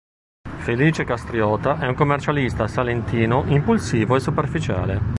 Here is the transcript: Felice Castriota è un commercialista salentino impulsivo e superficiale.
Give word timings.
Felice 0.63 1.03
Castriota 1.03 1.77
è 1.77 1.85
un 1.85 1.93
commercialista 1.93 2.67
salentino 2.67 3.43
impulsivo 3.49 4.15
e 4.15 4.19
superficiale. 4.19 4.99